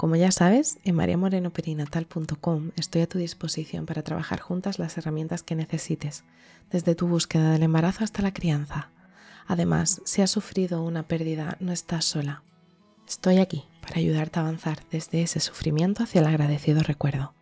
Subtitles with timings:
[0.00, 5.54] Como ya sabes, en mariamorenoperinatal.com estoy a tu disposición para trabajar juntas las herramientas que
[5.54, 6.24] necesites,
[6.70, 8.88] desde tu búsqueda del embarazo hasta la crianza.
[9.46, 12.42] Además, si has sufrido una pérdida, no estás sola.
[13.06, 17.34] Estoy aquí para ayudarte a avanzar desde ese sufrimiento hacia el agradecido recuerdo.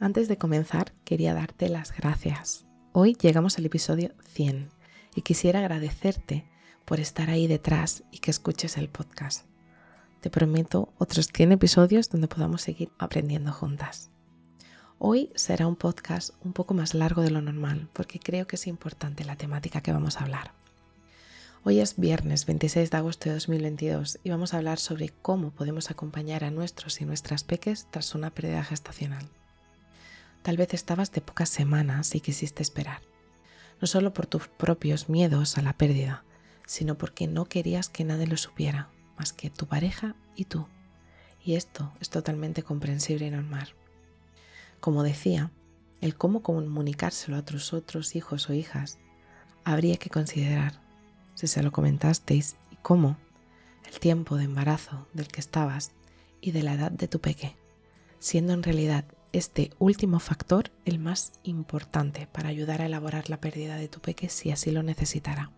[0.00, 2.66] Antes de comenzar, quería darte las gracias.
[2.92, 4.68] Hoy llegamos al episodio 100
[5.14, 6.44] y quisiera agradecerte
[6.84, 9.46] por estar ahí detrás y que escuches el podcast
[10.20, 14.10] te prometo otros 100 episodios donde podamos seguir aprendiendo juntas.
[14.98, 18.66] Hoy será un podcast un poco más largo de lo normal porque creo que es
[18.66, 20.52] importante la temática que vamos a hablar.
[21.62, 25.90] Hoy es viernes 26 de agosto de 2022 y vamos a hablar sobre cómo podemos
[25.90, 29.28] acompañar a nuestros y nuestras peques tras una pérdida gestacional.
[30.42, 33.02] Tal vez estabas de pocas semanas y quisiste esperar,
[33.80, 36.24] no solo por tus propios miedos a la pérdida,
[36.66, 38.88] sino porque no querías que nadie lo supiera
[39.18, 40.66] más que tu pareja y tú.
[41.44, 43.68] Y esto es totalmente comprensible y normal.
[44.80, 45.50] Como decía,
[46.00, 48.98] el cómo comunicárselo a tus otros hijos o hijas
[49.64, 50.80] habría que considerar,
[51.34, 53.16] si se lo comentasteis, y cómo,
[53.86, 55.92] el tiempo de embarazo del que estabas
[56.40, 57.56] y de la edad de tu peque,
[58.18, 63.76] siendo en realidad este último factor el más importante para ayudar a elaborar la pérdida
[63.76, 65.50] de tu peque si así lo necesitara.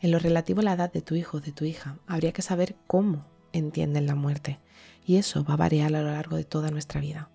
[0.00, 2.42] En lo relativo a la edad de tu hijo o de tu hija, habría que
[2.42, 4.58] saber cómo entienden la muerte,
[5.06, 7.30] y eso va a variar a lo largo de toda nuestra vida.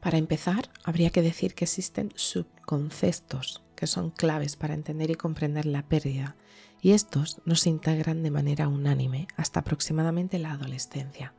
[0.00, 5.66] Para empezar, habría que decir que existen subconceptos que son claves para entender y comprender
[5.66, 6.36] la pérdida,
[6.80, 11.34] y estos no se integran de manera unánime hasta aproximadamente la adolescencia,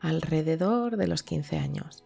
[0.00, 2.04] alrededor de los 15 años.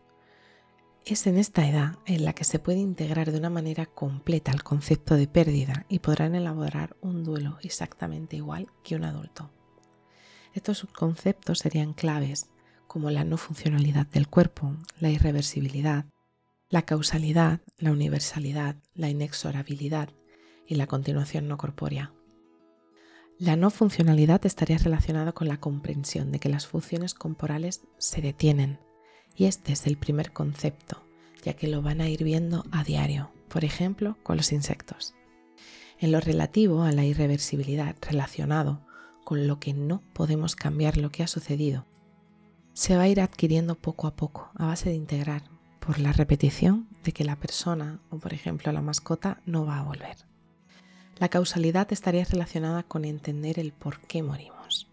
[1.05, 4.63] Es en esta edad en la que se puede integrar de una manera completa el
[4.63, 9.51] concepto de pérdida y podrán elaborar un duelo exactamente igual que un adulto.
[10.55, 12.51] Estos subconceptos serían claves
[12.87, 16.07] como la no funcionalidad del cuerpo, la irreversibilidad,
[16.69, 20.11] la causalidad, la universalidad, la inexorabilidad
[20.69, 22.13] y la continuación no corpórea.
[23.39, 28.79] La no funcionalidad estaría relacionada con la comprensión de que las funciones corporales se detienen
[29.37, 31.03] y este es el primer concepto,
[31.43, 35.15] ya que lo van a ir viendo a diario, por ejemplo, con los insectos.
[35.99, 38.81] En lo relativo a la irreversibilidad relacionado
[39.25, 41.87] con lo que no podemos cambiar lo que ha sucedido,
[42.75, 45.45] se va a ir adquiriendo poco a poco a base de integrar
[45.79, 49.85] por la repetición de que la persona o por ejemplo la mascota no va a
[49.85, 50.17] volver.
[51.19, 54.89] La causalidad estaría relacionada con entender el por qué morimos.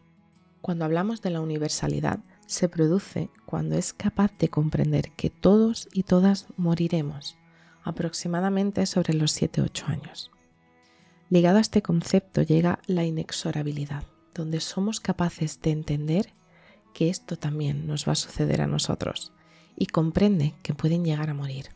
[0.61, 6.01] Cuando hablamos de la universalidad, se produce cuando es capaz de comprender que todos y
[6.01, 7.37] todas moriremos,
[7.83, 10.31] aproximadamente sobre los 7-8 años.
[11.29, 16.33] Ligado a este concepto llega la inexorabilidad, donde somos capaces de entender
[16.95, 19.31] que esto también nos va a suceder a nosotros
[19.77, 21.67] y comprende que pueden llegar a morir.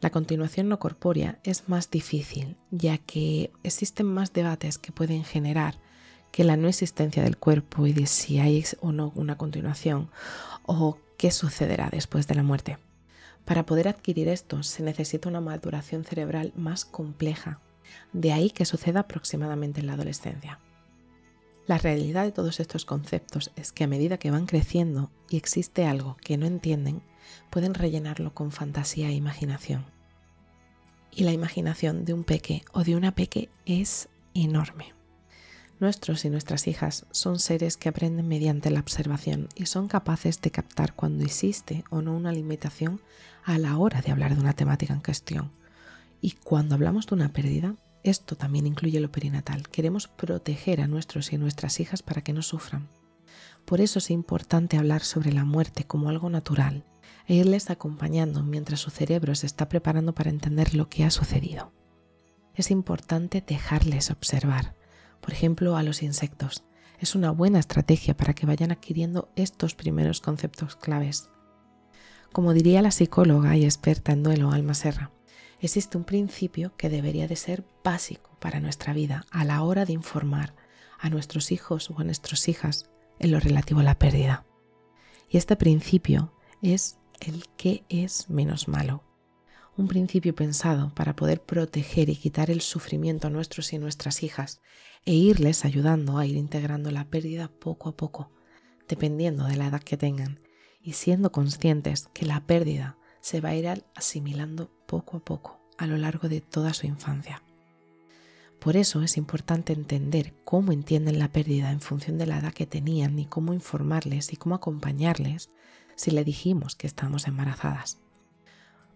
[0.00, 5.78] La continuación no corpórea es más difícil, ya que existen más debates que pueden generar
[6.32, 10.10] que la no existencia del cuerpo y de si hay o no una continuación
[10.66, 12.78] o qué sucederá después de la muerte.
[13.44, 17.60] Para poder adquirir esto se necesita una maduración cerebral más compleja,
[18.12, 20.60] de ahí que suceda aproximadamente en la adolescencia.
[21.66, 25.86] La realidad de todos estos conceptos es que a medida que van creciendo y existe
[25.86, 27.02] algo que no entienden,
[27.50, 29.84] pueden rellenarlo con fantasía e imaginación.
[31.10, 34.97] Y la imaginación de un peque o de una peque es enorme.
[35.80, 40.50] Nuestros y nuestras hijas son seres que aprenden mediante la observación y son capaces de
[40.50, 43.00] captar cuando existe o no una limitación
[43.44, 45.52] a la hora de hablar de una temática en cuestión.
[46.20, 49.68] Y cuando hablamos de una pérdida, esto también incluye lo perinatal.
[49.68, 52.88] Queremos proteger a nuestros y nuestras hijas para que no sufran.
[53.64, 56.84] Por eso es importante hablar sobre la muerte como algo natural
[57.28, 61.70] e irles acompañando mientras su cerebro se está preparando para entender lo que ha sucedido.
[62.54, 64.74] Es importante dejarles observar
[65.20, 66.64] por ejemplo a los insectos.
[66.98, 71.30] Es una buena estrategia para que vayan adquiriendo estos primeros conceptos claves.
[72.32, 75.10] Como diría la psicóloga y experta en duelo Alma Serra,
[75.60, 79.92] existe un principio que debería de ser básico para nuestra vida a la hora de
[79.92, 80.54] informar
[80.98, 84.44] a nuestros hijos o a nuestras hijas en lo relativo a la pérdida.
[85.28, 86.32] Y este principio
[86.62, 89.04] es el que es menos malo.
[89.78, 94.60] Un principio pensado para poder proteger y quitar el sufrimiento a nuestros y nuestras hijas
[95.06, 98.32] e irles ayudando a ir integrando la pérdida poco a poco,
[98.88, 100.40] dependiendo de la edad que tengan,
[100.82, 105.86] y siendo conscientes que la pérdida se va a ir asimilando poco a poco a
[105.86, 107.42] lo largo de toda su infancia.
[108.58, 112.66] Por eso es importante entender cómo entienden la pérdida en función de la edad que
[112.66, 115.50] tenían y cómo informarles y cómo acompañarles
[115.94, 117.98] si le dijimos que estamos embarazadas.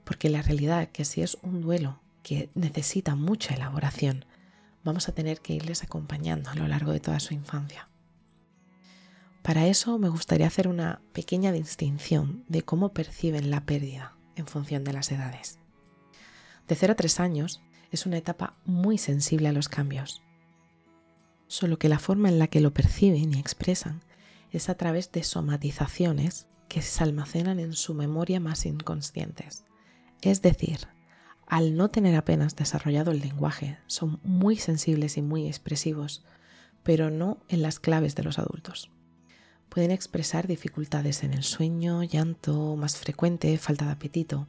[0.04, 4.25] Porque la realidad es que si es un duelo que necesita mucha elaboración,
[4.84, 7.88] vamos a tener que irles acompañando a lo largo de toda su infancia.
[9.43, 14.84] Para eso me gustaría hacer una pequeña distinción de cómo perciben la pérdida en función
[14.84, 15.58] de las edades.
[16.69, 17.60] De 0 a 3 años
[17.90, 20.22] es una etapa muy sensible a los cambios,
[21.48, 24.02] solo que la forma en la que lo perciben y expresan
[24.52, 29.64] es a través de somatizaciones que se almacenan en su memoria más inconscientes.
[30.22, 30.88] Es decir,
[31.46, 36.24] al no tener apenas desarrollado el lenguaje, son muy sensibles y muy expresivos,
[36.84, 38.90] pero no en las claves de los adultos.
[39.69, 44.46] Pueden expresar dificultades en el sueño, llanto más frecuente, falta de apetito.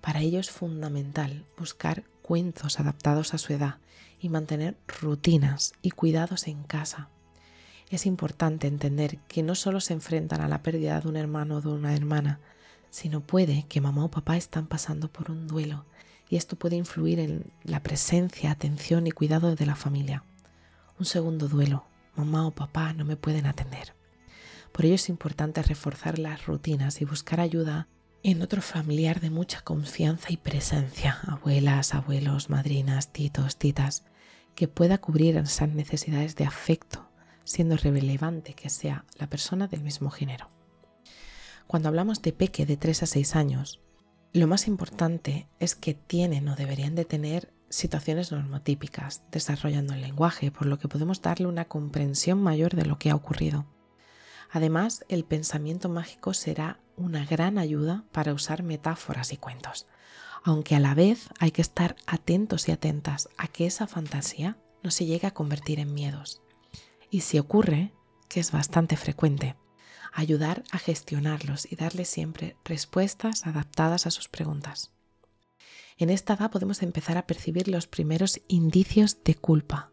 [0.00, 3.78] Para ello es fundamental buscar cuentos adaptados a su edad
[4.20, 7.08] y mantener rutinas y cuidados en casa.
[7.90, 11.60] Es importante entender que no solo se enfrentan a la pérdida de un hermano o
[11.60, 12.38] de una hermana,
[12.90, 15.84] sino puede que mamá o papá están pasando por un duelo
[16.30, 20.24] y esto puede influir en la presencia, atención y cuidado de la familia.
[20.98, 21.84] Un segundo duelo,
[22.16, 23.94] mamá o papá no me pueden atender.
[24.72, 27.88] Por ello es importante reforzar las rutinas y buscar ayuda
[28.22, 34.04] en otro familiar de mucha confianza y presencia, abuelas, abuelos, madrinas, titos, titas,
[34.54, 37.08] que pueda cubrir esas necesidades de afecto,
[37.44, 40.50] siendo relevante que sea la persona del mismo género.
[41.68, 43.82] Cuando hablamos de peque de 3 a 6 años,
[44.32, 50.50] lo más importante es que tienen o deberían de tener situaciones normotípicas, desarrollando el lenguaje,
[50.50, 53.66] por lo que podemos darle una comprensión mayor de lo que ha ocurrido.
[54.50, 59.86] Además, el pensamiento mágico será una gran ayuda para usar metáforas y cuentos,
[60.44, 64.90] aunque a la vez hay que estar atentos y atentas a que esa fantasía no
[64.90, 66.40] se llegue a convertir en miedos.
[67.10, 67.92] Y si ocurre,
[68.30, 69.54] que es bastante frecuente,
[70.12, 74.92] ayudar a gestionarlos y darles siempre respuestas adaptadas a sus preguntas.
[75.96, 79.90] En esta edad podemos empezar a percibir los primeros indicios de culpa,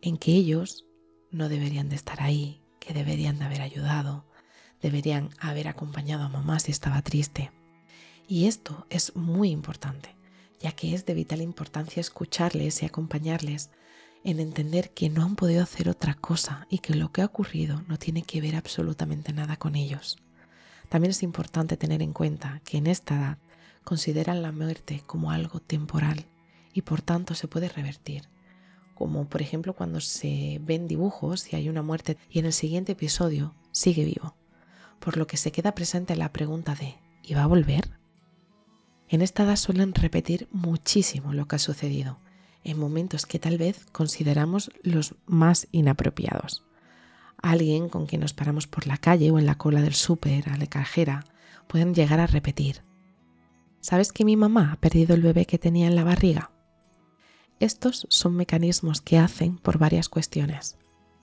[0.00, 0.86] en que ellos
[1.30, 4.24] no deberían de estar ahí, que deberían de haber ayudado,
[4.80, 7.52] deberían haber acompañado a mamá si estaba triste.
[8.28, 10.16] Y esto es muy importante,
[10.60, 13.70] ya que es de vital importancia escucharles y acompañarles
[14.24, 17.82] en entender que no han podido hacer otra cosa y que lo que ha ocurrido
[17.86, 20.18] no tiene que ver absolutamente nada con ellos.
[20.88, 23.38] También es importante tener en cuenta que en esta edad
[23.84, 26.24] consideran la muerte como algo temporal
[26.72, 28.28] y por tanto se puede revertir
[28.94, 32.92] como por ejemplo cuando se ven dibujos y hay una muerte y en el siguiente
[32.92, 34.34] episodio sigue vivo,
[35.00, 37.98] por lo que se queda presente la pregunta de ¿y va a volver?
[39.08, 42.18] En esta edad suelen repetir muchísimo lo que ha sucedido,
[42.64, 46.64] en momentos que tal vez consideramos los más inapropiados.
[47.40, 50.56] Alguien con quien nos paramos por la calle o en la cola del súper, a
[50.56, 51.24] la cajera,
[51.68, 52.82] pueden llegar a repetir
[53.84, 56.50] ¿Sabes que mi mamá ha perdido el bebé que tenía en la barriga?
[57.60, 60.78] Estos son mecanismos que hacen por varias cuestiones.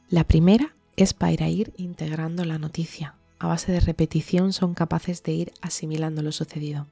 [0.10, 3.16] La primera es para ir integrando la noticia.
[3.40, 6.86] A base de repetición son capaces de ir asimilando lo sucedido.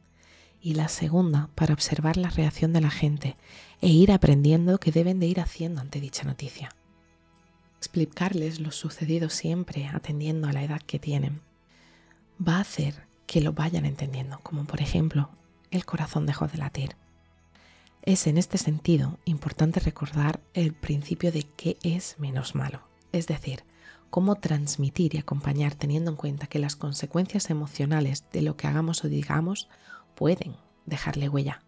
[0.62, 3.38] Y la segunda, para observar la reacción de la gente
[3.82, 6.76] e ir aprendiendo qué deben de ir haciendo ante dicha noticia.
[7.78, 11.42] Explicarles lo sucedido siempre atendiendo a la edad que tienen
[12.46, 15.30] va a hacer que lo vayan entendiendo, como por ejemplo
[15.72, 16.96] el corazón dejó de latir.
[18.02, 23.64] Es en este sentido importante recordar el principio de qué es menos malo, es decir,
[24.10, 29.04] cómo transmitir y acompañar teniendo en cuenta que las consecuencias emocionales de lo que hagamos
[29.04, 29.70] o digamos
[30.20, 31.64] pueden dejarle huella.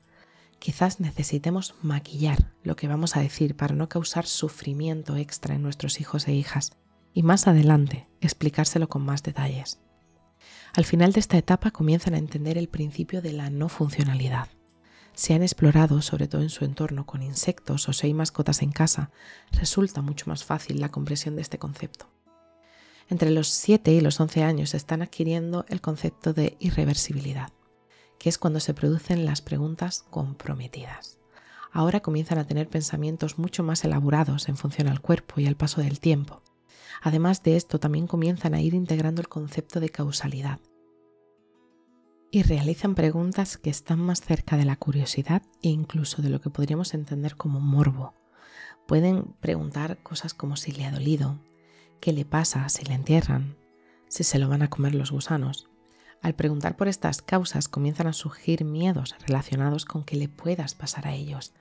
[0.59, 5.99] Quizás necesitemos maquillar lo que vamos a decir para no causar sufrimiento extra en nuestros
[5.99, 6.73] hijos e hijas
[7.13, 9.79] y más adelante explicárselo con más detalles.
[10.75, 14.49] Al final de esta etapa comienzan a entender el principio de la no funcionalidad
[15.13, 18.71] se han explorado, sobre todo en su entorno, con insectos o si hay mascotas en
[18.71, 19.11] casa,
[19.51, 22.09] resulta mucho más fácil la comprensión de este concepto.
[23.09, 27.51] Entre los 7 y los 11 años están adquiriendo el concepto de irreversibilidad,
[28.21, 31.17] que es cuando se producen las preguntas comprometidas.
[31.71, 35.81] Ahora comienzan a tener pensamientos mucho más elaborados en función al cuerpo y al paso
[35.81, 36.43] del tiempo.
[37.01, 40.59] Además de esto, también comienzan a ir integrando el concepto de causalidad,
[42.29, 46.51] y realizan preguntas que están más cerca de la curiosidad e incluso de lo que
[46.51, 48.13] podríamos entender como morbo.
[48.87, 51.39] Pueden preguntar cosas como si le ha dolido,
[51.99, 53.57] qué le pasa si le entierran,
[54.09, 55.71] si se lo van a comer los gusanos.
[56.21, 61.07] Al preguntar por estas causas comienzan a surgir miedos relacionados con que le puedas pasar
[61.07, 61.53] a ellos.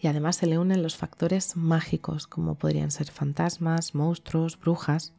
[0.00, 5.12] Y además se le unen los factores mágicos como podrían ser fantasmas, monstruos, brujas.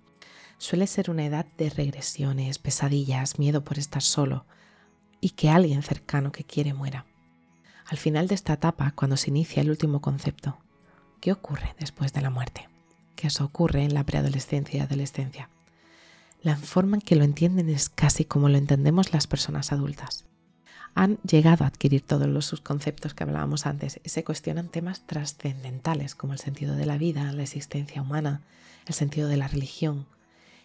[0.57, 4.45] Suele ser una edad de regresiones, pesadillas, miedo por estar solo
[5.21, 7.05] y que alguien cercano que quiere muera.
[7.85, 10.57] Al final de esta etapa, cuando se inicia el último concepto,
[11.21, 12.67] ¿qué ocurre después de la muerte?
[13.15, 15.49] ¿Qué eso ocurre en la preadolescencia y adolescencia?
[16.43, 20.25] La forma en que lo entienden es casi como lo entendemos las personas adultas.
[20.93, 26.15] Han llegado a adquirir todos los conceptos que hablábamos antes y se cuestionan temas trascendentales
[26.15, 28.41] como el sentido de la vida, la existencia humana,
[28.85, 30.05] el sentido de la religión.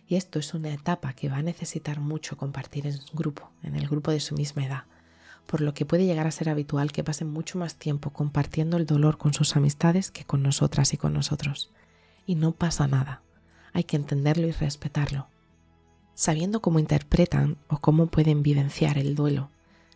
[0.06, 3.88] Y esto es una etapa que va a necesitar mucho compartir en grupo, en el
[3.88, 4.84] grupo de su misma edad,
[5.46, 8.86] por lo que puede llegar a ser habitual que pasen mucho más tiempo compartiendo el
[8.86, 11.70] dolor con sus amistades que con nosotras y con nosotros.
[12.26, 13.22] Y no pasa nada,
[13.72, 15.31] hay que entenderlo y respetarlo.
[16.14, 19.50] Sabiendo cómo interpretan o cómo pueden vivenciar el duelo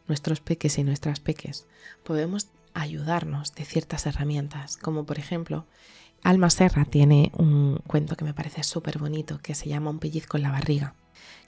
[0.08, 1.66] nuestros peques y nuestras peques,
[2.04, 5.66] podemos ayudarnos de ciertas herramientas, como por ejemplo,
[6.22, 10.36] Alma Serra tiene un cuento que me parece súper bonito que se llama Un pellizco
[10.36, 10.94] en la barriga,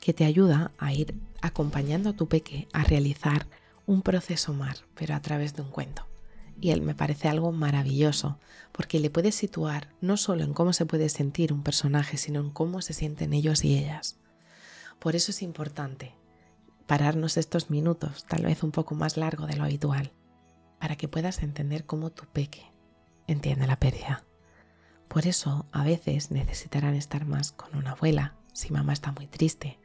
[0.00, 3.46] que te ayuda a ir acompañando a tu peque a realizar
[3.86, 6.06] un proceso mar, pero a través de un cuento.
[6.60, 8.38] Y él me parece algo maravilloso,
[8.72, 12.50] porque le puede situar no solo en cómo se puede sentir un personaje, sino en
[12.50, 14.18] cómo se sienten ellos y ellas.
[14.98, 16.14] Por eso es importante
[16.86, 20.12] pararnos estos minutos, tal vez un poco más largo de lo habitual,
[20.80, 22.72] para que puedas entender cómo tu peque
[23.26, 24.24] entiende la pérdida.
[25.06, 29.78] Por eso a veces necesitarán estar más con una abuela si mamá está muy triste,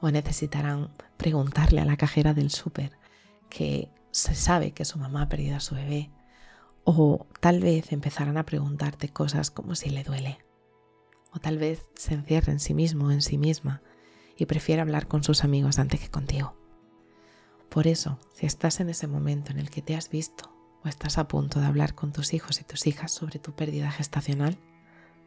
[0.00, 2.92] o necesitarán preguntarle a la cajera del súper
[3.50, 6.10] que se sabe que su mamá ha perdido a su bebé,
[6.84, 10.38] o tal vez empezarán a preguntarte cosas como si le duele,
[11.32, 13.82] o tal vez se encierre en sí mismo en sí misma
[14.36, 16.56] y prefiere hablar con sus amigos antes que contigo.
[17.68, 20.52] Por eso, si estás en ese momento en el que te has visto
[20.84, 23.90] o estás a punto de hablar con tus hijos y tus hijas sobre tu pérdida
[23.90, 24.58] gestacional,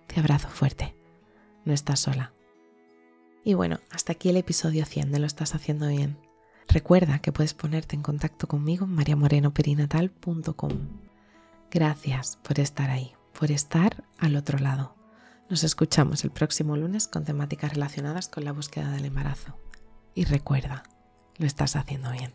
[0.08, 0.96] te abrazo fuerte.
[1.66, 2.34] No estás sola.
[3.44, 6.18] Y bueno, hasta aquí el episodio 100 de Lo estás haciendo bien.
[6.68, 10.72] Recuerda que puedes ponerte en contacto conmigo en mariamorenoperinatal.com.
[11.72, 14.97] Gracias por estar ahí, por estar al otro lado.
[15.50, 19.58] Nos escuchamos el próximo lunes con temáticas relacionadas con la búsqueda del embarazo.
[20.14, 20.84] Y recuerda,
[21.38, 22.34] lo estás haciendo bien.